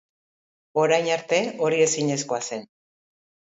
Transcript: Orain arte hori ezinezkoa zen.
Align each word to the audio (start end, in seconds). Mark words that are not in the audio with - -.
Orain 0.83 1.09
arte 1.17 1.41
hori 1.67 1.83
ezinezkoa 1.85 2.43
zen. 2.51 2.67